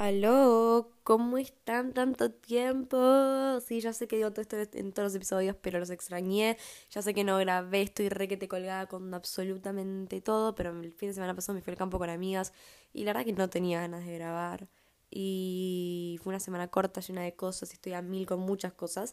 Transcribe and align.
Aló, 0.00 0.94
¿cómo 1.02 1.36
están 1.36 1.92
tanto 1.92 2.30
tiempo? 2.32 3.60
Sí, 3.60 3.82
ya 3.82 3.92
sé 3.92 4.08
que 4.08 4.16
digo 4.16 4.30
todo 4.30 4.40
esto 4.40 4.56
en 4.78 4.92
todos 4.92 5.08
los 5.08 5.14
episodios, 5.14 5.56
pero 5.60 5.78
los 5.78 5.90
extrañé. 5.90 6.56
Ya 6.90 7.02
sé 7.02 7.12
que 7.12 7.22
no 7.22 7.36
grabé, 7.36 7.82
estoy 7.82 8.08
re 8.08 8.26
que 8.26 8.38
te 8.38 8.48
colgaba 8.48 8.86
con 8.86 9.12
absolutamente 9.12 10.22
todo, 10.22 10.54
pero 10.54 10.70
el 10.70 10.94
fin 10.94 11.10
de 11.10 11.14
semana 11.14 11.34
pasado 11.34 11.54
me 11.54 11.60
fui 11.60 11.72
al 11.72 11.76
campo 11.76 11.98
con 11.98 12.08
amigas 12.08 12.54
y 12.94 13.04
la 13.04 13.12
verdad 13.12 13.26
que 13.26 13.34
no 13.34 13.50
tenía 13.50 13.82
ganas 13.82 14.06
de 14.06 14.14
grabar. 14.14 14.68
Y 15.10 16.18
fue 16.22 16.30
una 16.30 16.40
semana 16.40 16.68
corta, 16.68 17.02
llena 17.02 17.20
de 17.20 17.36
cosas, 17.36 17.68
y 17.70 17.74
estoy 17.74 17.92
a 17.92 18.00
mil 18.00 18.24
con 18.24 18.40
muchas 18.40 18.72
cosas. 18.72 19.12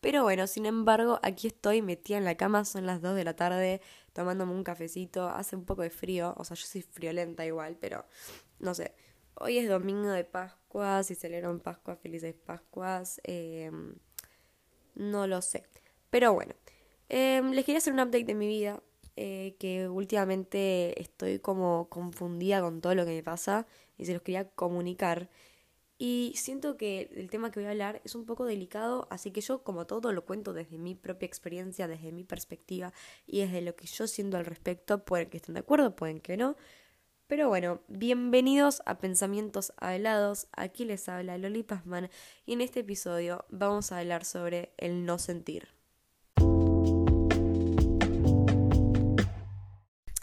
Pero 0.00 0.24
bueno, 0.24 0.48
sin 0.48 0.66
embargo, 0.66 1.20
aquí 1.22 1.48
estoy 1.48 1.82
metida 1.82 2.18
en 2.18 2.24
la 2.24 2.36
cama, 2.36 2.64
son 2.64 2.86
las 2.86 3.02
2 3.02 3.14
de 3.16 3.24
la 3.24 3.36
tarde, 3.36 3.80
tomándome 4.12 4.52
un 4.52 4.64
cafecito, 4.64 5.28
hace 5.28 5.54
un 5.56 5.64
poco 5.64 5.82
de 5.82 5.90
frío, 5.90 6.34
o 6.38 6.44
sea, 6.44 6.56
yo 6.56 6.66
soy 6.66 6.82
friolenta 6.82 7.46
igual, 7.46 7.76
pero 7.80 8.04
no 8.58 8.74
sé. 8.74 8.94
Hoy 9.40 9.58
es 9.58 9.68
domingo 9.68 10.08
de 10.10 10.24
Pascua, 10.24 11.02
si 11.04 11.14
celebran 11.14 11.60
Pascua, 11.60 11.94
felices 11.94 12.34
Pascuas. 12.34 13.20
Em, 13.22 13.94
no 14.96 15.26
lo 15.28 15.42
sé. 15.42 15.64
Pero 16.10 16.34
bueno, 16.34 16.54
em, 17.08 17.52
les 17.52 17.64
quería 17.64 17.78
hacer 17.78 17.92
un 17.92 18.00
update 18.00 18.24
de 18.24 18.34
mi 18.34 18.48
vida. 18.48 18.82
Eh, 19.20 19.56
que 19.58 19.88
últimamente 19.88 21.00
estoy 21.00 21.40
como 21.40 21.88
confundida 21.88 22.60
con 22.60 22.80
todo 22.80 22.94
lo 22.94 23.04
que 23.04 23.10
me 23.10 23.22
pasa 23.24 23.66
y 23.96 24.04
se 24.06 24.12
los 24.12 24.22
quería 24.22 24.48
comunicar. 24.50 25.28
Y 25.98 26.32
siento 26.36 26.76
que 26.76 27.10
el 27.16 27.28
tema 27.28 27.50
que 27.50 27.58
voy 27.60 27.66
a 27.66 27.70
hablar 27.70 28.00
es 28.04 28.14
un 28.14 28.26
poco 28.26 28.46
delicado, 28.46 29.08
así 29.10 29.32
que 29.32 29.40
yo 29.40 29.64
como 29.64 29.86
todo 29.88 30.12
lo 30.12 30.24
cuento 30.24 30.52
desde 30.52 30.78
mi 30.78 30.94
propia 30.94 31.26
experiencia, 31.26 31.88
desde 31.88 32.12
mi 32.12 32.22
perspectiva 32.22 32.92
y 33.26 33.40
desde 33.40 33.60
lo 33.60 33.74
que 33.74 33.86
yo 33.88 34.06
siento 34.06 34.36
al 34.36 34.46
respecto. 34.46 35.04
Pueden 35.04 35.28
que 35.30 35.38
estén 35.38 35.54
de 35.54 35.60
acuerdo, 35.60 35.96
pueden 35.96 36.20
que 36.20 36.36
no. 36.36 36.56
Pero 37.28 37.48
bueno, 37.48 37.82
bienvenidos 37.88 38.80
a 38.86 39.00
Pensamientos 39.00 39.74
Hablados. 39.76 40.48
Aquí 40.52 40.86
les 40.86 41.10
habla 41.10 41.36
Loli 41.36 41.62
Pazman 41.62 42.08
y 42.46 42.54
en 42.54 42.62
este 42.62 42.80
episodio 42.80 43.44
vamos 43.50 43.92
a 43.92 43.98
hablar 43.98 44.24
sobre 44.24 44.72
el 44.78 45.04
no 45.04 45.18
sentir. 45.18 45.68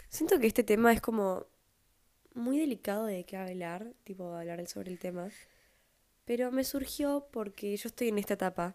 Siento 0.08 0.40
que 0.40 0.48
este 0.48 0.64
tema 0.64 0.92
es 0.92 1.00
como 1.00 1.46
muy 2.34 2.58
delicado 2.58 3.06
de 3.06 3.24
qué 3.24 3.36
hablar, 3.36 3.94
tipo 4.02 4.34
hablar 4.34 4.66
sobre 4.66 4.90
el 4.90 4.98
tema, 4.98 5.28
pero 6.24 6.50
me 6.50 6.64
surgió 6.64 7.28
porque 7.30 7.76
yo 7.76 7.88
estoy 7.88 8.08
en 8.08 8.18
esta 8.18 8.34
etapa 8.34 8.74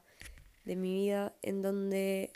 de 0.64 0.78
mi 0.78 0.94
vida 0.94 1.36
en 1.42 1.62
donde, 1.62 2.32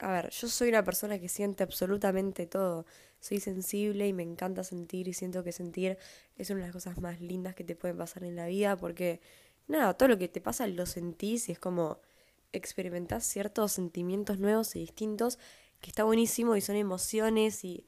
a 0.00 0.10
ver, 0.10 0.30
yo 0.30 0.48
soy 0.48 0.70
una 0.70 0.82
persona 0.82 1.20
que 1.20 1.28
siente 1.28 1.62
absolutamente 1.62 2.46
todo 2.46 2.84
soy 3.24 3.40
sensible 3.40 4.06
y 4.06 4.12
me 4.12 4.22
encanta 4.22 4.62
sentir 4.64 5.08
y 5.08 5.14
siento 5.14 5.42
que 5.42 5.50
sentir 5.50 5.96
es 6.36 6.50
una 6.50 6.60
de 6.60 6.66
las 6.66 6.74
cosas 6.74 6.98
más 6.98 7.22
lindas 7.22 7.54
que 7.54 7.64
te 7.64 7.74
pueden 7.74 7.96
pasar 7.96 8.22
en 8.22 8.36
la 8.36 8.46
vida 8.48 8.76
porque 8.76 9.22
nada, 9.66 9.94
todo 9.94 10.10
lo 10.10 10.18
que 10.18 10.28
te 10.28 10.42
pasa 10.42 10.66
lo 10.66 10.84
sentís 10.84 11.48
y 11.48 11.52
es 11.52 11.58
como 11.58 12.00
experimentás 12.52 13.24
ciertos 13.24 13.72
sentimientos 13.72 14.38
nuevos 14.38 14.76
y 14.76 14.80
distintos 14.80 15.38
que 15.80 15.88
está 15.88 16.04
buenísimo 16.04 16.54
y 16.54 16.60
son 16.60 16.76
emociones 16.76 17.64
y 17.64 17.86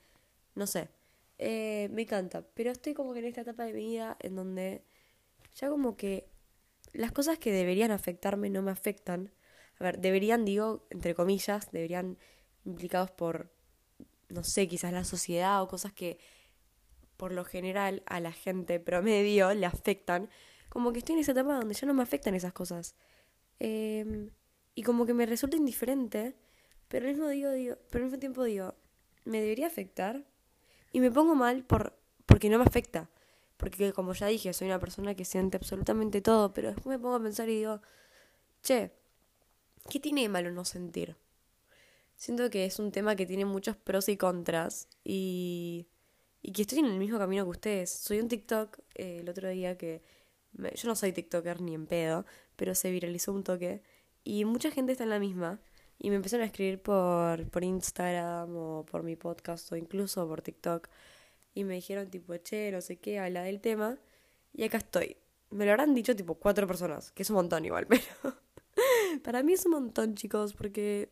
no 0.55 0.67
sé, 0.67 0.89
eh, 1.37 1.91
me 1.92 2.03
encanta, 2.03 2.42
pero 2.55 2.70
estoy 2.70 2.95
como 2.95 3.12
que 3.12 3.19
en 3.19 3.27
esta 3.27 3.42
etapa 3.42 3.64
de 3.64 3.75
mi 3.75 3.81
vida 3.89 4.17
en 4.20 4.37
donde 4.37 4.84
ya 5.55 5.69
como 5.69 5.98
que 5.98 6.31
las 6.95 7.12
cosas 7.12 7.39
que 7.39 7.53
deberían 7.53 7.91
afectarme 7.91 8.48
no 8.48 8.62
me 8.62 8.70
afectan. 8.70 9.34
A 9.79 9.84
ver, 9.84 9.98
deberían, 9.98 10.47
digo, 10.47 10.87
entre 10.89 11.14
comillas, 11.14 11.70
deberían 11.73 12.17
implicados 12.64 13.11
por 13.11 13.51
no 14.29 14.45
sé, 14.45 14.69
quizás 14.69 14.93
la 14.93 15.05
sociedad 15.05 15.63
o 15.63 15.69
cosas 15.69 15.93
que 15.93 16.19
por 17.17 17.33
lo 17.33 17.45
general 17.45 18.03
a 18.07 18.21
la 18.21 18.33
gente 18.33 18.81
promedio 18.81 19.55
le 19.55 19.67
afectan, 19.67 20.29
como 20.69 20.93
que 20.93 20.99
estoy 20.99 21.15
en 21.15 21.21
esa 21.21 21.33
etapa 21.33 21.57
donde 21.57 21.75
ya 21.75 21.87
no 21.87 21.95
me 21.95 22.03
afectan 22.03 22.35
esas 22.35 22.53
cosas. 22.53 22.95
Em, 23.59 24.31
y 24.75 24.83
como 24.83 25.07
que 25.07 25.15
me 25.15 25.27
resulta 25.27 25.57
indiferente, 25.57 26.37
pero 26.89 27.07
al 27.07 27.13
mismo, 27.13 27.29
digo, 27.29 27.51
digo, 27.51 27.77
pero 27.91 28.05
mismo 28.05 28.19
tiempo 28.19 28.45
digo, 28.45 28.75
¿me 29.25 29.41
debería 29.41 29.67
afectar? 29.67 30.25
Y 30.92 31.01
me 31.01 31.11
pongo 31.11 31.35
mal 31.35 31.65
por, 31.65 31.98
porque 32.27 32.51
no 32.51 32.59
me 32.59 32.65
afecta. 32.65 33.11
Porque 33.57 33.92
como 33.92 34.13
ya 34.13 34.27
dije, 34.27 34.53
soy 34.53 34.69
una 34.69 34.79
persona 34.79 35.15
que 35.15 35.25
siente 35.25 35.57
absolutamente 35.57 36.20
todo, 36.20 36.53
pero 36.53 36.69
después 36.69 36.86
me 36.86 36.98
pongo 36.98 37.17
a 37.17 37.23
pensar 37.23 37.48
y 37.48 37.57
digo, 37.57 37.81
che, 38.63 38.92
¿qué 39.89 39.98
tiene 40.01 40.23
de 40.23 40.29
malo 40.29 40.51
no 40.51 40.65
sentir? 40.65 41.17
Siento 42.17 42.49
que 42.51 42.65
es 42.65 42.79
un 42.79 42.93
tema 42.93 43.15
que 43.15 43.27
tiene 43.27 43.45
muchos 43.45 43.77
pros 43.77 44.09
y 44.09 44.17
contras 44.17 44.89
y, 45.05 45.87
y 46.43 46.53
que 46.53 46.63
estoy 46.63 46.79
en 46.79 46.87
el 46.87 46.99
mismo 46.99 47.19
camino 47.19 47.45
que 47.45 47.51
ustedes. 47.51 47.91
Soy 47.91 48.21
un 48.21 48.29
TikTok 48.29 48.79
eh, 48.95 49.19
el 49.21 49.29
otro 49.29 49.49
día 49.49 49.77
que... 49.77 50.03
yo 50.53 50.89
no 50.89 50.97
soy 50.97 51.13
TikToker 51.13 51.61
ni 51.61 51.75
en 51.75 51.87
pedo, 51.87 52.25
pero 52.57 52.75
se 52.75 52.91
viralizó 52.91 53.33
un 53.33 53.45
toque 53.45 53.83
y 54.25 54.45
mucha 54.45 54.71
gente 54.71 54.93
está 54.93 55.05
en 55.05 55.11
la 55.11 55.19
misma 55.19 55.61
y 55.99 56.11
me 56.11 56.17
empezaron 56.17 56.45
a 56.45 56.47
escribir 56.47 56.83
por, 56.83 57.49
por 57.51 57.65
Instagram 57.65 58.55
o 58.57 58.87
por 58.87 59.03
mi 59.03 59.17
podcast 59.17 59.71
o 59.73 59.77
incluso 59.77 60.27
por 60.27 60.43
TikTok 60.43 60.89
y 61.55 61.65
me 61.65 61.75
dijeron 61.75 62.11
tipo, 62.11 62.37
che, 62.37 62.71
no 62.73 62.81
sé 62.81 62.97
qué, 62.97 63.19
habla 63.19 63.43
del 63.43 63.61
tema 63.61 63.98
y 64.53 64.65
acá 64.65 64.79
estoy. 64.79 65.17
Me 65.51 65.65
lo 65.65 65.73
habrán 65.73 65.95
dicho 65.95 66.17
tipo 66.17 66.35
cuatro 66.35 66.67
personas, 66.67 67.13
que 67.13 67.23
es 67.23 67.31
un 67.31 67.37
montón 67.37 67.65
igual, 67.65 67.87
pero 67.89 68.03
para 69.23 69.43
mí 69.43 69.53
es 69.53 69.65
un 69.67 69.73
montón 69.73 70.15
chicos 70.15 70.55
porque 70.55 71.11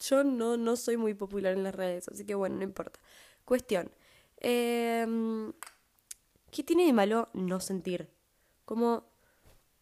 yo 0.00 0.24
no, 0.24 0.56
no 0.56 0.76
soy 0.76 0.96
muy 0.96 1.14
popular 1.14 1.52
en 1.52 1.62
las 1.62 1.74
redes, 1.74 2.08
así 2.08 2.24
que 2.24 2.34
bueno, 2.34 2.56
no 2.56 2.62
importa. 2.64 3.00
Cuestión. 3.44 3.90
Em, 4.38 5.52
¿Qué 6.50 6.64
tiene 6.64 6.86
de 6.86 6.92
malo 6.92 7.28
no 7.32 7.60
sentir? 7.60 8.08
Como, 8.64 9.04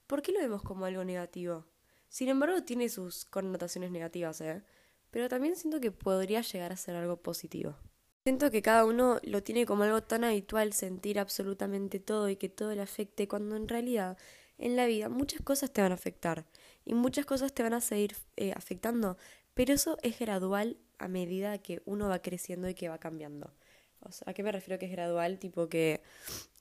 ¿por 0.06 0.22
qué 0.22 0.32
lo 0.32 0.40
vemos 0.40 0.62
como 0.62 0.84
algo 0.84 1.04
negativo? 1.04 1.64
Sin 2.08 2.28
embargo, 2.28 2.62
tiene 2.62 2.88
sus 2.88 3.24
connotaciones 3.24 3.90
negativas, 3.90 4.40
¿eh? 4.40 4.62
Pero 5.10 5.28
también 5.28 5.56
siento 5.56 5.80
que 5.80 5.90
podría 5.90 6.42
llegar 6.42 6.72
a 6.72 6.76
ser 6.76 6.96
algo 6.96 7.16
positivo. 7.16 7.76
Siento 8.24 8.50
que 8.50 8.60
cada 8.60 8.84
uno 8.84 9.20
lo 9.22 9.42
tiene 9.42 9.64
como 9.64 9.84
algo 9.84 10.02
tan 10.02 10.24
habitual 10.24 10.72
sentir 10.72 11.18
absolutamente 11.18 12.00
todo 12.00 12.28
y 12.28 12.36
que 12.36 12.48
todo 12.48 12.74
le 12.74 12.82
afecte, 12.82 13.28
cuando 13.28 13.56
en 13.56 13.68
realidad 13.68 14.18
en 14.58 14.76
la 14.76 14.86
vida 14.86 15.08
muchas 15.08 15.40
cosas 15.40 15.72
te 15.72 15.80
van 15.80 15.92
a 15.92 15.94
afectar 15.94 16.44
y 16.84 16.94
muchas 16.94 17.24
cosas 17.24 17.54
te 17.54 17.62
van 17.62 17.74
a 17.74 17.80
seguir 17.80 18.16
eh, 18.36 18.52
afectando, 18.54 19.16
pero 19.58 19.74
eso 19.74 19.98
es 20.02 20.16
gradual 20.20 20.76
a 20.98 21.08
medida 21.08 21.58
que 21.58 21.82
uno 21.84 22.08
va 22.08 22.20
creciendo 22.20 22.68
y 22.68 22.74
que 22.74 22.88
va 22.88 22.98
cambiando. 22.98 23.52
O 23.98 24.08
¿a 24.26 24.32
qué 24.32 24.44
me 24.44 24.52
refiero 24.52 24.78
que 24.78 24.86
es 24.86 24.92
gradual? 24.92 25.40
Tipo 25.40 25.68
que 25.68 26.00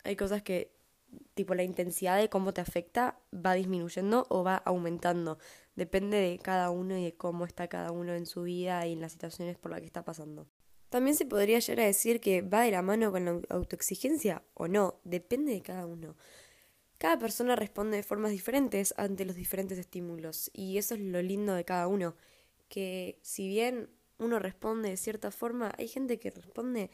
hay 0.03 0.15
cosas 0.15 0.41
que, 0.41 0.73
tipo 1.35 1.53
la 1.53 1.61
intensidad 1.61 2.17
de 2.17 2.27
cómo 2.27 2.55
te 2.55 2.61
afecta 2.61 3.19
va 3.31 3.53
disminuyendo 3.53 4.25
o 4.29 4.43
va 4.43 4.55
aumentando. 4.55 5.37
Depende 5.75 6.17
de 6.17 6.39
cada 6.39 6.71
uno 6.71 6.97
y 6.97 7.03
de 7.03 7.13
cómo 7.13 7.45
está 7.45 7.67
cada 7.67 7.91
uno 7.91 8.15
en 8.15 8.25
su 8.25 8.41
vida 8.41 8.87
y 8.87 8.93
en 8.93 9.01
las 9.01 9.11
situaciones 9.11 9.59
por 9.59 9.69
las 9.69 9.81
que 9.81 9.85
está 9.85 10.03
pasando. 10.03 10.47
También 10.89 11.15
se 11.15 11.27
podría 11.27 11.59
llegar 11.59 11.81
a 11.81 11.85
decir 11.85 12.19
que 12.19 12.41
va 12.41 12.63
de 12.63 12.71
la 12.71 12.81
mano 12.81 13.11
con 13.11 13.25
la 13.25 13.39
autoexigencia 13.49 14.41
o 14.55 14.67
no, 14.67 15.01
depende 15.03 15.51
de 15.51 15.61
cada 15.61 15.85
uno. 15.85 16.15
Cada 16.97 17.19
persona 17.19 17.55
responde 17.55 17.97
de 17.97 18.01
formas 18.01 18.31
diferentes 18.31 18.95
ante 18.97 19.23
los 19.23 19.35
diferentes 19.35 19.77
estímulos 19.77 20.49
y 20.51 20.79
eso 20.79 20.95
es 20.95 21.01
lo 21.01 21.21
lindo 21.21 21.53
de 21.53 21.63
cada 21.63 21.87
uno 21.87 22.15
que 22.69 23.19
si 23.21 23.47
bien 23.47 23.89
uno 24.19 24.39
responde 24.39 24.89
de 24.89 24.97
cierta 24.97 25.31
forma, 25.31 25.73
hay 25.77 25.87
gente 25.87 26.19
que 26.19 26.31
responde 26.31 26.89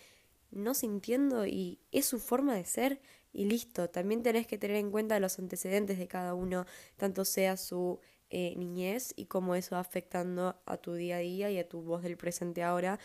no 0.51 0.73
sintiendo 0.73 1.45
y 1.45 1.79
es 1.91 2.05
su 2.05 2.19
forma 2.19 2.55
de 2.55 2.65
ser 2.65 3.01
y 3.31 3.45
listo. 3.45 3.89
También 3.89 4.23
tenés 4.23 4.47
que 4.47 4.57
tener 4.57 4.77
en 4.77 4.91
cuenta 4.91 5.19
los 5.19 5.39
antecedentes 5.39 5.97
de 5.97 6.07
cada 6.07 6.33
uno, 6.33 6.65
tanto 6.97 7.25
sea 7.25 7.57
su 7.57 7.99
eh, 8.29 8.53
niñez 8.55 9.13
y 9.15 9.25
cómo 9.25 9.55
eso 9.55 9.75
va 9.75 9.81
afectando 9.81 10.61
a 10.65 10.77
tu 10.77 10.93
día 10.93 11.17
a 11.17 11.19
día 11.19 11.51
y 11.51 11.59
a 11.59 11.67
tu 11.67 11.81
voz 11.81 12.03
del 12.03 12.17
presente 12.17 12.63
ahora. 12.63 12.99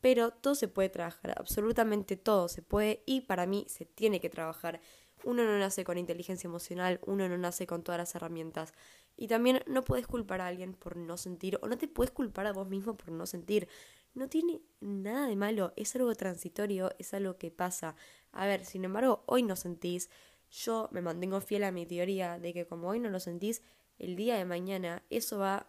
Pero 0.00 0.30
todo 0.30 0.54
se 0.54 0.68
puede 0.68 0.90
trabajar, 0.90 1.34
absolutamente 1.38 2.16
todo 2.16 2.48
se 2.48 2.62
puede 2.62 3.02
y 3.06 3.22
para 3.22 3.46
mí 3.46 3.66
se 3.68 3.86
tiene 3.86 4.20
que 4.20 4.28
trabajar. 4.28 4.80
Uno 5.24 5.44
no 5.44 5.58
nace 5.58 5.84
con 5.84 5.96
inteligencia 5.96 6.48
emocional, 6.48 7.00
uno 7.06 7.28
no 7.28 7.38
nace 7.38 7.66
con 7.66 7.82
todas 7.82 7.98
las 7.98 8.14
herramientas. 8.14 8.74
Y 9.16 9.28
también 9.28 9.62
no 9.66 9.84
puedes 9.84 10.06
culpar 10.06 10.40
a 10.40 10.46
alguien 10.48 10.74
por 10.74 10.96
no 10.96 11.16
sentir, 11.16 11.58
o 11.62 11.68
no 11.68 11.78
te 11.78 11.88
puedes 11.88 12.10
culpar 12.10 12.46
a 12.46 12.52
vos 12.52 12.68
mismo 12.68 12.96
por 12.96 13.10
no 13.10 13.26
sentir. 13.26 13.68
No 14.14 14.28
tiene 14.28 14.60
nada 14.80 15.26
de 15.26 15.36
malo, 15.36 15.72
es 15.76 15.94
algo 15.96 16.14
transitorio, 16.14 16.90
es 16.98 17.14
algo 17.14 17.36
que 17.36 17.50
pasa. 17.50 17.96
A 18.32 18.46
ver, 18.46 18.64
sin 18.64 18.84
embargo, 18.84 19.24
hoy 19.26 19.42
no 19.42 19.56
sentís. 19.56 20.10
Yo 20.50 20.88
me 20.92 21.02
mantengo 21.02 21.40
fiel 21.40 21.64
a 21.64 21.72
mi 21.72 21.86
teoría 21.86 22.38
de 22.38 22.52
que 22.52 22.66
como 22.66 22.88
hoy 22.88 23.00
no 23.00 23.10
lo 23.10 23.18
sentís, 23.18 23.62
el 23.98 24.16
día 24.16 24.36
de 24.36 24.44
mañana 24.44 25.02
eso 25.10 25.38
va 25.38 25.68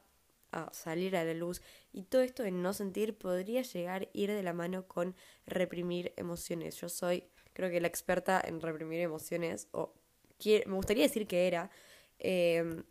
a 0.52 0.72
salir 0.74 1.16
a 1.16 1.24
la 1.24 1.34
luz 1.34 1.62
y 1.92 2.04
todo 2.04 2.22
esto 2.22 2.44
de 2.44 2.52
no 2.52 2.74
sentir 2.74 3.18
podría 3.18 3.62
llegar 3.62 4.04
a 4.04 4.10
ir 4.14 4.32
de 4.32 4.44
la 4.44 4.54
mano 4.54 4.88
con 4.88 5.16
reprimir 5.46 6.14
emociones. 6.18 6.80
Yo 6.80 6.90
soy, 6.90 7.26
creo 7.54 7.70
que 7.70 7.82
la 7.82 7.88
experta 7.88 8.42
en 8.44 8.62
reprimir 8.62 9.02
emociones, 9.02 9.68
o 9.72 9.94
me 10.44 10.76
gustaría 10.76 11.04
decir 11.04 11.28
que 11.28 11.48
era, 11.48 11.70
eh, 12.20 12.84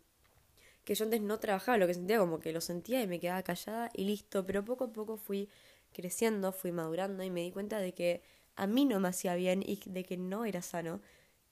que 0.85 0.95
yo 0.95 1.03
antes 1.03 1.21
no 1.21 1.39
trabajaba 1.39 1.77
lo 1.77 1.87
que 1.87 1.95
sentía, 1.95 2.19
como 2.19 2.39
que 2.39 2.53
lo 2.53 2.61
sentía 2.61 3.01
y 3.01 3.07
me 3.07 3.19
quedaba 3.19 3.43
callada 3.43 3.89
y 3.93 4.05
listo, 4.05 4.45
pero 4.45 4.63
poco 4.63 4.85
a 4.85 4.93
poco 4.93 5.17
fui 5.17 5.49
creciendo, 5.91 6.51
fui 6.51 6.71
madurando 6.71 7.23
y 7.23 7.29
me 7.29 7.41
di 7.41 7.51
cuenta 7.51 7.79
de 7.79 7.93
que 7.93 8.21
a 8.55 8.67
mí 8.67 8.85
no 8.85 8.99
me 8.99 9.09
hacía 9.09 9.35
bien 9.35 9.63
y 9.65 9.79
de 9.85 10.03
que 10.05 10.17
no 10.17 10.45
era 10.45 10.61
sano. 10.61 11.01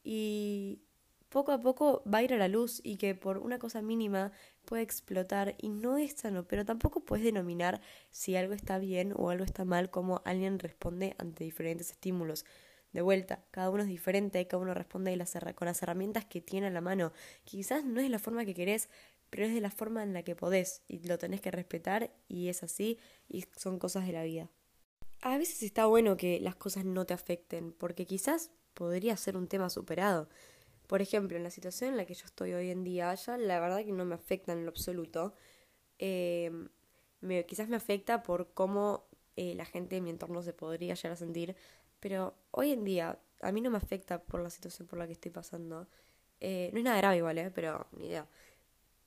Y 0.03 0.81
poco 1.30 1.51
a 1.51 1.59
poco 1.59 2.03
va 2.12 2.19
a 2.19 2.24
ir 2.24 2.33
a 2.33 2.38
la 2.38 2.47
luz 2.47 2.80
y 2.83 2.97
que 2.97 3.15
por 3.15 3.39
una 3.39 3.57
cosa 3.57 3.81
mínima 3.81 4.31
puede 4.65 4.83
explotar 4.83 5.56
y 5.57 5.69
no 5.69 5.97
es 5.97 6.13
sano, 6.13 6.47
pero 6.47 6.63
tampoco 6.63 7.00
puedes 7.00 7.25
denominar 7.25 7.81
si 8.12 8.36
algo 8.36 8.53
está 8.53 8.77
bien 8.77 9.13
o 9.15 9.31
algo 9.31 9.44
está 9.44 9.65
mal 9.65 9.89
como 9.89 10.21
alguien 10.25 10.59
responde 10.59 11.15
ante 11.18 11.44
diferentes 11.44 11.89
estímulos. 11.89 12.45
De 12.91 13.01
vuelta, 13.01 13.44
cada 13.50 13.71
uno 13.71 13.81
es 13.81 13.89
diferente, 13.89 14.45
cada 14.45 14.62
uno 14.62 14.75
responde 14.75 15.18
con 15.56 15.65
las 15.65 15.81
herramientas 15.81 16.25
que 16.25 16.41
tiene 16.41 16.68
a 16.68 16.69
la 16.69 16.81
mano. 16.81 17.12
Quizás 17.44 17.83
no 17.83 18.00
es 18.00 18.09
la 18.12 18.19
forma 18.19 18.45
que 18.45 18.53
querés, 18.53 18.88
pero 19.33 19.47
es 19.47 19.53
de 19.56 19.62
la 19.62 19.71
forma 19.71 20.03
en 20.03 20.13
la 20.13 20.21
que 20.21 20.35
podés 20.35 20.83
y 20.88 21.07
lo 21.07 21.18
tenés 21.18 21.41
que 21.41 21.50
respetar 21.50 22.13
y 22.27 22.50
es 22.50 22.62
así 22.62 23.00
y 23.27 23.44
son 23.57 23.80
cosas 23.80 24.06
de 24.06 24.13
la 24.13 24.21
vida. 24.21 24.51
A 25.21 25.39
veces 25.39 25.63
está 25.63 25.88
bueno 25.88 26.18
que 26.18 26.39
las 26.39 26.56
cosas 26.56 26.85
no 26.85 27.07
te 27.07 27.15
afecten, 27.15 27.74
porque 27.74 28.06
quizás 28.06 28.51
podría 28.75 29.18
ser 29.18 29.35
un 29.35 29.47
tema 29.47 29.71
superado. 29.71 30.30
Por 30.85 31.01
ejemplo, 31.01 31.35
en 31.35 31.41
la 31.41 31.50
situación 31.50 31.89
en 31.89 31.97
la 31.97 32.06
que 32.06 32.13
yo 32.13 32.25
estoy 32.27 32.53
hoy 32.53 32.69
en 32.69 32.83
día, 32.83 33.12
ya 33.15 33.35
la 33.38 33.59
verdad 33.59 33.83
que 33.83 33.91
no 33.91 34.06
me 34.06 34.13
afecta 34.13 34.53
en 34.53 34.65
lo 34.65 34.69
absoluto. 34.69 35.33
Em, 35.97 36.69
me, 37.21 37.44
quizás 37.47 37.68
me 37.69 37.75
afecta 37.75 38.21
por 38.21 38.53
cómo 38.53 39.07
eh, 39.36 39.56
la 39.56 39.65
gente 39.65 39.95
de 39.95 40.01
mi 40.01 40.12
entorno 40.12 40.44
se 40.44 40.53
podría 40.53 40.94
llegar 40.94 41.13
a 41.13 41.15
sentir, 41.15 41.56
pero 42.00 42.36
hoy 42.51 42.69
en 42.69 42.83
día 42.83 43.18
a 43.41 43.51
mí 43.51 43.62
no 43.62 43.71
me 43.71 43.77
afecta 43.77 44.21
por 44.21 44.41
la 44.41 44.51
situación 44.51 44.88
por 44.88 45.00
la 45.00 45.07
que 45.07 45.13
estoy 45.13 45.31
pasando. 45.31 45.88
Eh, 46.39 46.69
no 46.71 46.77
es 46.77 46.86
nada 46.86 46.97
grave 46.97 47.18
igual, 47.18 47.39
¿eh? 47.39 47.50
pero 47.50 47.88
ni 47.94 48.09
idea. 48.09 48.27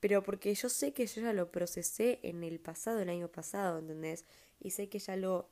Pero 0.00 0.22
porque 0.22 0.54
yo 0.54 0.68
sé 0.68 0.92
que 0.92 1.06
yo 1.06 1.22
ya 1.22 1.32
lo 1.32 1.50
procesé 1.50 2.20
en 2.22 2.44
el 2.44 2.60
pasado, 2.60 3.00
el 3.00 3.08
año 3.08 3.28
pasado, 3.28 3.78
¿entendés? 3.78 4.24
Y 4.60 4.70
sé 4.70 4.88
que 4.88 4.98
ya 4.98 5.16
lo, 5.16 5.48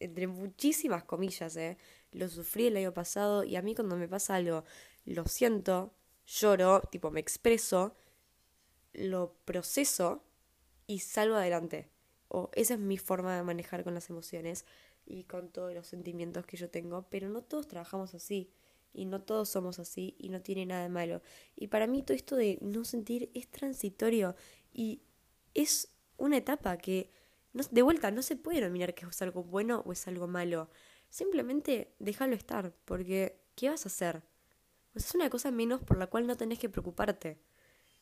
entre 0.00 0.26
muchísimas 0.26 1.04
comillas, 1.04 1.56
¿eh? 1.56 1.78
Lo 2.12 2.28
sufrí 2.28 2.66
el 2.66 2.76
año 2.76 2.92
pasado 2.92 3.44
y 3.44 3.56
a 3.56 3.62
mí 3.62 3.74
cuando 3.74 3.96
me 3.96 4.08
pasa 4.08 4.34
algo, 4.34 4.64
lo 5.04 5.26
siento, 5.26 5.94
lloro, 6.26 6.82
tipo 6.90 7.10
me 7.10 7.20
expreso, 7.20 7.96
lo 8.92 9.34
proceso 9.44 10.22
y 10.86 11.00
salgo 11.00 11.36
adelante. 11.36 11.88
O 12.28 12.50
esa 12.54 12.74
es 12.74 12.80
mi 12.80 12.98
forma 12.98 13.36
de 13.36 13.42
manejar 13.42 13.84
con 13.84 13.94
las 13.94 14.10
emociones 14.10 14.66
y 15.06 15.24
con 15.24 15.50
todos 15.50 15.74
los 15.74 15.86
sentimientos 15.86 16.46
que 16.46 16.56
yo 16.56 16.70
tengo, 16.70 17.06
pero 17.10 17.28
no 17.28 17.42
todos 17.42 17.68
trabajamos 17.68 18.14
así 18.14 18.50
y 18.92 19.04
no 19.06 19.22
todos 19.22 19.48
somos 19.48 19.78
así 19.78 20.14
y 20.18 20.28
no 20.28 20.40
tiene 20.40 20.66
nada 20.66 20.82
de 20.82 20.88
malo. 20.88 21.22
Y 21.56 21.68
para 21.68 21.86
mí 21.86 22.02
todo 22.02 22.16
esto 22.16 22.36
de 22.36 22.58
no 22.60 22.84
sentir 22.84 23.30
es 23.34 23.48
transitorio 23.48 24.36
y 24.72 25.02
es 25.54 25.88
una 26.16 26.36
etapa 26.36 26.76
que 26.78 27.10
de 27.52 27.82
vuelta 27.82 28.10
no 28.10 28.22
se 28.22 28.36
puede 28.36 28.60
denominar 28.60 28.94
que 28.94 29.06
es 29.06 29.22
algo 29.22 29.42
bueno 29.42 29.82
o 29.86 29.92
es 29.92 30.06
algo 30.08 30.26
malo. 30.26 30.70
Simplemente 31.10 31.94
déjalo 31.98 32.34
estar, 32.34 32.74
porque 32.84 33.38
¿qué 33.54 33.68
vas 33.68 33.84
a 33.84 33.88
hacer? 33.88 34.22
Pues 34.92 35.06
es 35.06 35.14
una 35.14 35.30
cosa 35.30 35.50
menos 35.50 35.82
por 35.82 35.98
la 35.98 36.06
cual 36.06 36.26
no 36.26 36.36
tenés 36.36 36.58
que 36.58 36.68
preocuparte. 36.68 37.38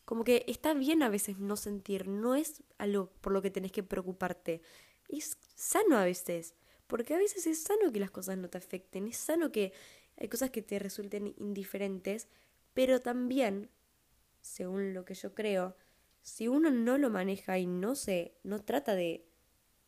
Como 0.04 0.24
que 0.24 0.44
está 0.48 0.74
bien 0.74 1.02
a 1.02 1.08
veces 1.08 1.38
no 1.38 1.56
sentir, 1.56 2.08
no 2.08 2.34
es 2.34 2.62
algo 2.78 3.12
por 3.20 3.32
lo 3.32 3.42
que 3.42 3.50
tenés 3.50 3.72
que 3.72 3.82
preocuparte. 3.82 4.62
Es 5.08 5.38
sano 5.54 5.96
a 5.96 6.04
veces, 6.04 6.54
porque 6.86 7.14
a 7.14 7.18
veces 7.18 7.46
es 7.46 7.62
sano 7.62 7.92
que 7.92 8.00
las 8.00 8.10
cosas 8.10 8.38
no 8.38 8.48
te 8.48 8.58
afecten, 8.58 9.06
es 9.06 9.16
sano 9.16 9.52
que 9.52 9.72
hay 10.20 10.28
cosas 10.28 10.50
que 10.50 10.62
te 10.62 10.78
resulten 10.78 11.34
indiferentes, 11.38 12.28
pero 12.74 13.00
también, 13.00 13.70
según 14.40 14.94
lo 14.94 15.04
que 15.04 15.14
yo 15.14 15.34
creo, 15.34 15.76
si 16.20 16.46
uno 16.46 16.70
no 16.70 16.98
lo 16.98 17.10
maneja 17.10 17.58
y 17.58 17.66
no 17.66 17.94
se, 17.94 18.36
no 18.44 18.62
trata 18.62 18.94
de 18.94 19.26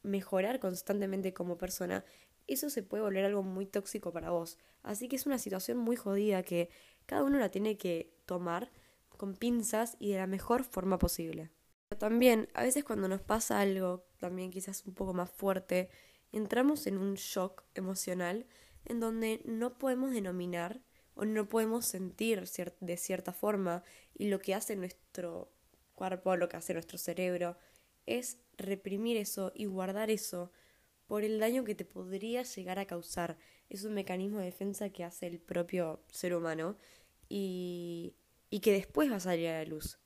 mejorar 0.02 0.58
constantemente 0.58 1.34
como 1.34 1.58
persona, 1.58 2.04
eso 2.46 2.70
se 2.70 2.82
puede 2.82 3.02
volver 3.02 3.26
algo 3.26 3.42
muy 3.42 3.66
tóxico 3.66 4.12
para 4.12 4.30
vos. 4.30 4.58
Así 4.82 5.08
que 5.08 5.16
es 5.16 5.26
una 5.26 5.38
situación 5.38 5.78
muy 5.78 5.96
jodida 5.96 6.42
que 6.42 6.70
cada 7.06 7.22
uno 7.22 7.38
la 7.38 7.50
tiene 7.50 7.76
que 7.76 8.12
tomar 8.26 8.72
con 9.16 9.34
pinzas 9.36 9.96
y 10.00 10.12
de 10.12 10.18
la 10.18 10.26
mejor 10.26 10.64
forma 10.64 10.98
posible. 10.98 11.50
Pero 11.88 11.98
también, 11.98 12.48
a 12.54 12.62
veces 12.62 12.84
cuando 12.84 13.06
nos 13.06 13.20
pasa 13.20 13.60
algo, 13.60 14.06
también 14.18 14.50
quizás 14.50 14.84
un 14.86 14.94
poco 14.94 15.12
más 15.12 15.30
fuerte, 15.30 15.90
entramos 16.32 16.86
en 16.86 16.96
un 16.96 17.14
shock 17.14 17.64
emocional 17.74 18.46
en 18.84 19.00
donde 19.00 19.42
no 19.44 19.78
podemos 19.78 20.12
denominar 20.12 20.80
o 21.14 21.24
no 21.24 21.48
podemos 21.48 21.86
sentir 21.86 22.44
de 22.80 22.96
cierta 22.96 23.32
forma 23.32 23.82
y 24.14 24.28
lo 24.28 24.40
que 24.40 24.54
hace 24.54 24.76
nuestro 24.76 25.52
cuerpo, 25.94 26.36
lo 26.36 26.48
que 26.48 26.56
hace 26.56 26.74
nuestro 26.74 26.98
cerebro, 26.98 27.56
es 28.06 28.38
reprimir 28.56 29.16
eso 29.16 29.52
y 29.54 29.66
guardar 29.66 30.10
eso 30.10 30.50
por 31.06 31.24
el 31.24 31.38
daño 31.38 31.64
que 31.64 31.74
te 31.74 31.84
podría 31.84 32.42
llegar 32.42 32.78
a 32.78 32.86
causar. 32.86 33.36
Es 33.68 33.84
un 33.84 33.94
mecanismo 33.94 34.38
de 34.38 34.46
defensa 34.46 34.90
que 34.90 35.04
hace 35.04 35.26
el 35.26 35.38
propio 35.38 36.02
ser 36.10 36.34
humano 36.34 36.76
y, 37.28 38.14
y 38.50 38.60
que 38.60 38.72
después 38.72 39.10
va 39.10 39.16
a 39.16 39.20
salir 39.20 39.48
a 39.48 39.58
la 39.58 39.64
luz. 39.64 39.98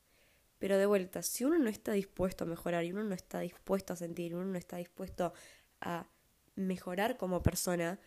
Pero 0.58 0.78
de 0.78 0.87
vuelta, 0.87 1.23
si 1.23 1.44
uno 1.44 1.58
no 1.58 1.69
está 1.69 1.93
dispuesto 1.93 2.44
a 2.44 2.46
mejorar 2.46 2.84
y 2.84 2.93
uno 2.93 3.05
no 3.05 3.14
está 3.14 3.40
dispuesto 3.40 3.93
a 3.93 3.96
sentir, 3.96 4.34
uno 4.34 4.46
no 4.46 4.58
está 4.58 4.78
dispuesto 4.78 5.32
a 5.81 6.08
mejorar 6.55 7.17
como 7.19 7.43
persona, 7.43 8.00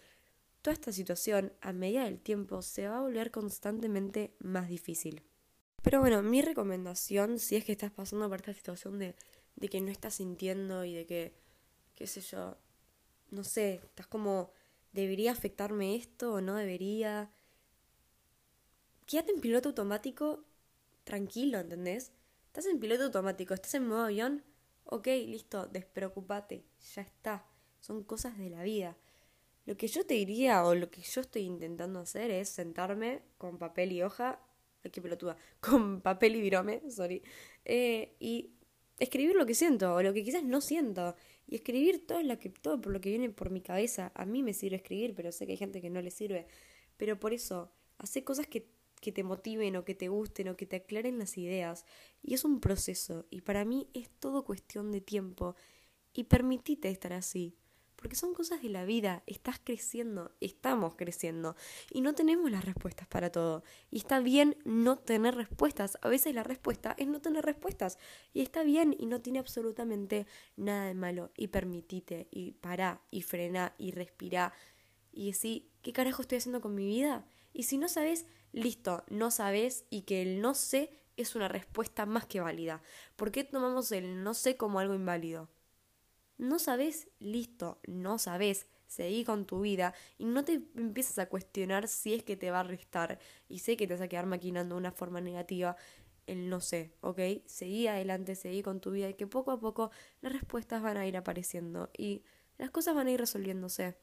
toda 0.62 0.74
esta 0.74 0.92
situación 0.92 1.54
a 1.62 1.74
medida 1.74 2.04
del 2.04 2.20
tiempo 2.20 2.62
se 2.62 2.88
va 2.88 2.98
a 2.98 3.02
volver 3.02 3.32
constantemente 3.32 4.36
más 4.40 4.68
difícil. 4.68 5.24
Pero 5.82 6.02
bueno, 6.02 6.22
mi 6.22 6.42
recomendación, 6.42 7.40
si 7.40 7.56
es 7.56 7.64
que 7.64 7.72
estás 7.72 7.92
pasando 7.92 8.28
por 8.28 8.40
esta 8.40 8.54
situación 8.54 9.00
de, 9.00 9.16
que 9.70 9.82
no 9.82 9.92
estás 9.92 10.16
sintiendo 10.16 10.84
y 10.84 10.94
de 10.94 11.06
que, 11.06 11.34
qué 11.96 12.08
sé 12.08 12.22
yo, 12.22 12.58
no 13.32 13.44
sé, 13.44 13.76
estás 13.86 14.08
como, 14.08 14.52
¿debería 14.92 15.32
afectarme 15.32 15.96
esto 15.96 16.34
o 16.34 16.42
no 16.42 16.56
debería? 16.56 17.32
Quédate 19.06 19.32
en 19.32 19.42
piloto 19.42 19.70
automático 19.70 20.44
tranquilo, 21.04 21.60
¿entendés? 21.60 22.12
Estás 22.48 22.66
en 22.66 22.80
piloto 22.80 23.06
automático, 23.06 23.54
estás 23.54 23.76
en 23.76 23.88
modo 23.88 24.04
avión, 24.04 24.44
ok, 24.84 25.08
listo, 25.08 25.68
despreocúpate, 25.68 26.66
ya 26.94 27.02
está. 27.02 27.46
Son 27.80 28.04
cosas 28.04 28.38
de 28.38 28.50
la 28.50 28.64
vida. 28.64 28.98
Lo 29.69 29.77
que 29.77 29.88
yo 29.88 30.04
te 30.04 30.16
diría 30.16 30.66
o 30.66 30.74
lo 30.74 30.89
que 30.89 31.04
yo 31.04 31.21
estoy 31.21 31.44
intentando 31.44 32.00
hacer 32.00 32.31
es 32.31 32.50
sentarme 32.50 33.21
con 33.38 33.60
papel 33.60 33.92
y 33.92 34.01
hoja, 34.01 34.42
qué 34.92 35.00
pelotuda, 35.00 35.38
con 35.60 36.01
papel 36.01 36.38
y 36.38 36.42
virome, 36.42 36.81
sorry, 36.89 37.21
eh, 37.66 38.16
y 38.19 38.50
escribir 38.98 39.36
lo 39.36 39.45
que 39.45 39.54
siento 39.54 39.94
o 39.94 40.01
lo 40.01 40.12
que 40.12 40.24
quizás 40.24 40.44
no 40.44 40.60
siento 40.60 41.16
y 41.45 41.54
escribir 41.54 42.07
todo 42.07 42.24
lo 42.24 42.39
que 42.39 42.50
todo 42.50 42.81
por 42.81 42.92
lo 42.92 43.00
que 43.00 43.12
viene 43.12 43.30
por 43.30 43.51
mi 43.51 43.62
cabeza. 43.62 44.12
A 44.16 44.25
mí 44.25 44.42
me 44.42 44.54
sirve 44.54 44.77
escribir, 44.77 45.13
pero 45.13 45.31
sé 45.31 45.45
que 45.45 45.51
hay 45.51 45.57
gente 45.57 45.81
que 45.81 45.92
no 45.92 46.01
le 46.01 46.10
sirve. 46.10 46.48
Pero 46.98 47.19
por 47.19 47.31
eso, 47.33 47.71
hace 48.00 48.24
cosas 48.24 48.48
que, 48.48 48.71
que 49.01 49.12
te 49.12 49.21
motiven 49.21 49.75
o 49.75 49.86
que 49.86 49.94
te 49.94 50.07
gusten 50.07 50.48
o 50.48 50.57
que 50.57 50.66
te 50.66 50.77
aclaren 50.77 51.19
las 51.19 51.38
ideas. 51.38 51.85
Y 52.23 52.33
es 52.33 52.44
un 52.44 52.59
proceso. 52.59 53.28
Y 53.30 53.42
para 53.42 53.66
mí 53.66 53.88
es 53.94 54.09
todo 54.09 54.45
cuestión 54.45 54.92
de 54.92 55.02
tiempo. 55.02 55.56
Y 56.11 56.23
permitite 56.23 56.90
estar 56.90 57.14
así 57.14 57.56
porque 58.00 58.16
son 58.16 58.34
cosas 58.34 58.62
de 58.62 58.70
la 58.70 58.86
vida, 58.86 59.24
estás 59.28 59.60
creciendo, 59.62 60.32
estamos 60.40 60.96
creciendo 60.96 61.56
y 61.92 62.00
no 62.00 62.16
tenemos 62.16 62.50
las 62.50 62.64
respuestas 62.64 63.08
para 63.08 63.30
todo. 63.30 63.64
Y 63.92 63.98
está 63.98 64.22
bien 64.22 64.58
no 64.64 64.98
tener 64.98 65.36
respuestas, 65.36 65.98
a 66.02 66.08
veces 66.08 66.34
la 66.34 66.44
respuesta 66.44 66.96
es 66.98 67.08
no 67.08 67.20
tener 67.20 67.44
respuestas 67.44 67.98
y 68.34 68.42
está 68.42 68.64
bien 68.64 68.96
y 68.98 69.06
no 69.06 69.22
tiene 69.22 69.40
absolutamente 69.40 70.28
nada 70.56 70.86
de 70.86 70.94
malo 70.94 71.32
y 71.36 71.48
permitite 71.48 72.30
y 72.32 72.52
pará 72.52 73.02
y 73.12 73.22
frena 73.22 73.74
y 73.78 73.92
respira 73.92 74.54
y 75.12 75.28
decir, 75.28 75.70
¿qué 75.82 75.92
carajo 75.92 76.22
estoy 76.22 76.38
haciendo 76.38 76.62
con 76.62 76.76
mi 76.76 76.86
vida? 76.86 77.26
Y 77.52 77.64
si 77.64 77.78
no 77.78 77.90
sabes, 77.90 78.28
listo, 78.54 79.04
no 79.10 79.30
sabes 79.30 79.86
y 79.90 80.04
que 80.04 80.22
el 80.22 80.40
no 80.40 80.54
sé 80.54 80.92
es 81.18 81.36
una 81.36 81.50
respuesta 81.50 82.06
más 82.06 82.26
que 82.26 82.40
válida. 82.40 82.82
¿Por 83.18 83.32
qué 83.32 83.44
tomamos 83.44 83.92
el 83.92 84.24
no 84.24 84.34
sé 84.34 84.56
como 84.56 84.80
algo 84.80 84.96
inválido? 84.96 85.50
No 86.40 86.58
sabes, 86.58 87.10
listo, 87.19 87.80
no 87.86 88.18
sabes, 88.18 88.66
seguí 88.88 89.26
con 89.26 89.46
tu 89.46 89.60
vida 89.60 89.94
y 90.18 90.24
no 90.24 90.46
te 90.46 90.62
empiezas 90.78 91.19
a 91.19 91.28
cuestionar 91.28 91.90
si 91.90 92.14
es 92.14 92.24
que 92.24 92.38
te 92.38 92.50
va 92.50 92.62
a 92.62 92.64
restar 92.64 93.19
y 93.50 93.60
sé 93.60 93.76
que 93.76 93.88
te 93.88 93.94
vas 93.94 94.02
a 94.02 94.08
quedar 94.08 94.26
maquinando 94.26 94.76
de 94.76 94.80
una 94.80 94.94
forma 94.94 95.19
negativa 95.19 95.76
el 96.28 96.48
no 96.50 96.62
sé, 96.62 96.94
¿ok? 97.02 97.19
Seguí 97.46 97.88
adelante, 97.88 98.36
seguí 98.36 98.64
con 98.64 98.80
tu 98.80 98.92
vida 98.92 99.10
y 99.10 99.16
que 99.16 99.28
poco 99.28 99.52
a 99.52 99.60
poco 99.60 99.92
las 100.22 100.31
respuestas 100.31 100.81
van 100.81 100.96
a 100.96 101.06
ir 101.06 101.18
apareciendo 101.18 101.90
y 101.98 102.24
las 102.58 102.69
cosas 102.69 102.96
van 102.96 103.08
a 103.08 103.12
ir 103.12 103.19
resolviéndose. 103.19 103.98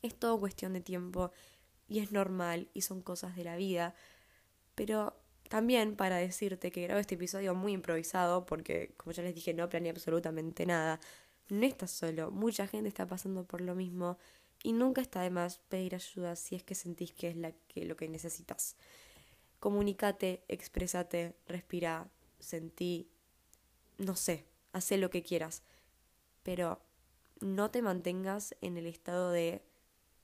Es 0.00 0.14
todo 0.18 0.40
cuestión 0.40 0.72
de 0.72 0.80
tiempo 0.80 1.32
y 1.86 1.98
es 1.98 2.12
normal 2.12 2.70
y 2.74 2.82
son 2.82 3.02
cosas 3.02 3.36
de 3.36 3.44
la 3.44 3.56
vida, 3.56 3.94
pero 4.74 5.20
también 5.48 5.96
para 5.96 6.16
decirte 6.16 6.70
que 6.70 6.82
grabo 6.82 7.00
este 7.00 7.16
episodio 7.16 7.54
muy 7.54 7.72
improvisado 7.72 8.46
porque 8.46 8.94
como 8.96 9.12
ya 9.12 9.22
les 9.22 9.34
dije 9.34 9.54
no 9.54 9.68
planeé 9.68 9.90
absolutamente 9.90 10.66
nada 10.66 11.00
no 11.48 11.66
estás 11.66 11.90
solo, 11.90 12.30
mucha 12.30 12.66
gente 12.66 12.88
está 12.88 13.06
pasando 13.06 13.44
por 13.44 13.60
lo 13.60 13.74
mismo 13.74 14.18
y 14.62 14.72
nunca 14.72 15.00
está 15.00 15.22
de 15.22 15.30
más 15.30 15.58
pedir 15.68 15.94
ayuda 15.94 16.36
si 16.36 16.56
es 16.56 16.62
que 16.62 16.74
sentís 16.74 17.12
que 17.12 17.28
es 17.28 17.36
la, 17.36 17.52
que, 17.68 17.84
lo 17.84 17.96
que 17.96 18.08
necesitas. 18.08 18.76
Comunicate, 19.60 20.44
expresate, 20.48 21.34
respira, 21.46 22.08
sentí, 22.38 23.10
no 23.98 24.16
sé, 24.16 24.44
haz 24.72 24.90
lo 24.92 25.10
que 25.10 25.22
quieras, 25.22 25.62
pero 26.42 26.80
no 27.40 27.70
te 27.70 27.82
mantengas 27.82 28.54
en 28.60 28.76
el 28.76 28.86
estado 28.86 29.30
de 29.30 29.62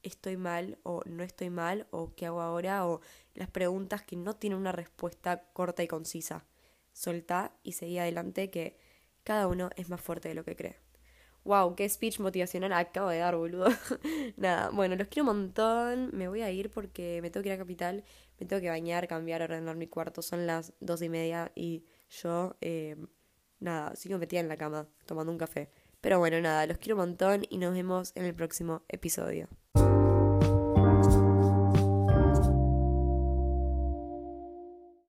estoy 0.02 0.36
mal 0.36 0.78
o 0.82 1.02
no 1.06 1.22
estoy 1.22 1.50
mal 1.50 1.86
o 1.90 2.14
qué 2.14 2.26
hago 2.26 2.40
ahora 2.40 2.86
o 2.86 3.00
las 3.34 3.48
preguntas 3.48 4.02
que 4.02 4.16
no 4.16 4.36
tienen 4.36 4.58
una 4.58 4.72
respuesta 4.72 5.44
corta 5.52 5.82
y 5.82 5.88
concisa. 5.88 6.44
Soltá 6.92 7.56
y 7.62 7.72
seguí 7.72 7.98
adelante 7.98 8.50
que 8.50 8.78
cada 9.24 9.48
uno 9.48 9.70
es 9.76 9.88
más 9.88 10.00
fuerte 10.00 10.28
de 10.28 10.34
lo 10.34 10.44
que 10.44 10.54
cree. 10.54 10.83
Wow, 11.44 11.74
qué 11.76 11.86
speech 11.88 12.20
motivacional 12.20 12.72
acabo 12.72 13.10
de 13.10 13.18
dar, 13.18 13.36
boludo. 13.36 13.66
Nada, 14.36 14.70
bueno, 14.70 14.96
los 14.96 15.08
quiero 15.08 15.30
un 15.30 15.36
montón. 15.36 16.10
Me 16.14 16.26
voy 16.26 16.40
a 16.40 16.50
ir 16.50 16.70
porque 16.70 17.20
me 17.20 17.30
tengo 17.30 17.42
que 17.42 17.50
ir 17.50 17.54
a 17.54 17.58
Capital. 17.58 18.02
Me 18.40 18.46
tengo 18.46 18.62
que 18.62 18.70
bañar, 18.70 19.06
cambiar, 19.08 19.42
ordenar 19.42 19.76
mi 19.76 19.86
cuarto. 19.86 20.22
Son 20.22 20.46
las 20.46 20.72
dos 20.80 21.02
y 21.02 21.10
media 21.10 21.52
y 21.54 21.84
yo, 22.08 22.56
eh, 22.62 22.96
nada, 23.60 23.94
sigo 23.94 24.18
metida 24.18 24.40
en 24.40 24.48
la 24.48 24.56
cama 24.56 24.88
tomando 25.04 25.32
un 25.32 25.38
café. 25.38 25.70
Pero 26.00 26.18
bueno, 26.18 26.40
nada, 26.40 26.66
los 26.66 26.78
quiero 26.78 26.96
un 26.96 27.08
montón 27.08 27.44
y 27.50 27.58
nos 27.58 27.74
vemos 27.74 28.12
en 28.14 28.24
el 28.24 28.34
próximo 28.34 28.82
episodio. 28.88 29.48